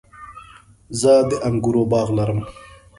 [1.01, 2.39] زه د انګورو باغ لرم